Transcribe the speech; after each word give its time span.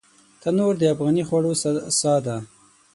تنور 0.41 0.73
د 0.79 0.83
افغاني 0.93 1.23
خوړو 1.27 1.51
ساه 1.99 2.19
ده 2.25 2.35